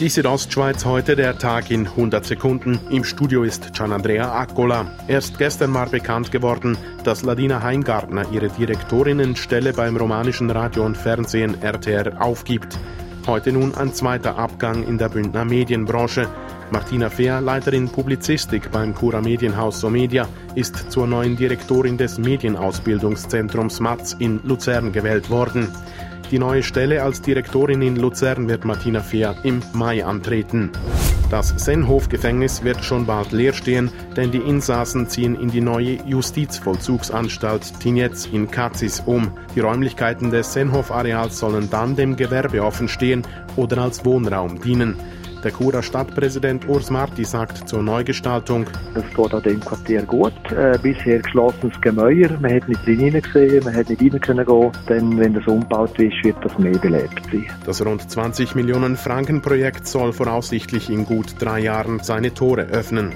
[0.00, 2.80] Die Südostschweiz heute der Tag in 100 Sekunden.
[2.88, 4.90] Im Studio ist Gianandrea Accola.
[5.08, 11.62] Erst gestern war bekannt geworden, dass Ladina Heingartner ihre Direktorinnenstelle beim romanischen Radio und Fernsehen
[11.62, 12.78] RTR aufgibt.
[13.26, 16.28] Heute nun ein zweiter Abgang in der Bündner Medienbranche.
[16.70, 24.16] Martina Fehr, Leiterin Publizistik beim Cura Medienhaus Somedia, ist zur neuen Direktorin des Medienausbildungszentrums Matz
[24.18, 25.68] in Luzern gewählt worden.
[26.30, 30.70] Die neue Stelle als Direktorin in Luzern wird Martina Fehr im Mai antreten.
[31.28, 37.80] Das Senhof-Gefängnis wird schon bald leer stehen, denn die Insassen ziehen in die neue Justizvollzugsanstalt
[37.80, 39.32] Tinetz in Katzis um.
[39.56, 44.96] Die Räumlichkeiten des Senhof-Areals sollen dann dem Gewerbe offen stehen oder als Wohnraum dienen.
[45.42, 48.66] Der Churer Stadtpräsident Urs Marti sagt zur Neugestaltung.
[48.94, 50.34] Es geht an dem Quartier gut.
[50.52, 52.28] Äh, bisher geschlossenes Gemäuer.
[52.40, 54.72] Man hat nicht drin gesehen, man hat nicht rein können gehen.
[54.88, 57.46] Denn wenn das umgebaut ist, wird das mehr belebt sein.
[57.64, 63.12] Das rund 20 Millionen Franken Projekt soll voraussichtlich in gut drei Jahren seine Tore öffnen.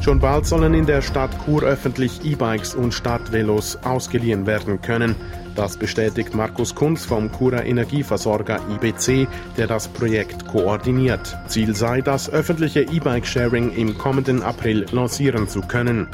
[0.00, 5.16] Schon bald sollen in der Stadt Chur öffentlich E-Bikes und Stadtvelos ausgeliehen werden können.
[5.54, 11.36] Das bestätigt Markus Kunz vom Churer Energieversorger IBC, der das Projekt koordiniert.
[11.46, 16.08] Ziel sei, das öffentliche E-Bike-Sharing im kommenden April lancieren zu können.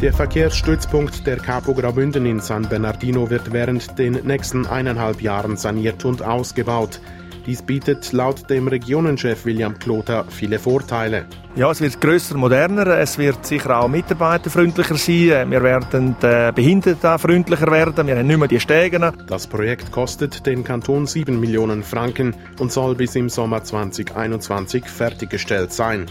[0.00, 6.04] Der Verkehrsstützpunkt der Capo Graubünden in San Bernardino wird während den nächsten eineinhalb Jahren saniert
[6.06, 7.00] und ausgebaut.
[7.46, 11.26] Dies bietet laut dem Regionenchef William Kloter viele Vorteile.
[11.56, 17.70] Ja, es wird grösser, moderner, es wird sicher auch mitarbeiterfreundlicher sein, wir werden äh, behindertenfreundlicher
[17.70, 19.10] werden, wir haben nicht mehr die Stegen.
[19.26, 25.72] Das Projekt kostet den Kanton 7 Millionen Franken und soll bis im Sommer 2021 fertiggestellt
[25.72, 26.06] sein.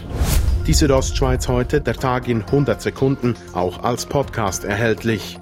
[0.66, 5.38] Die Südostschweiz heute, der Tag in 100 Sekunden, auch als Podcast erhältlich.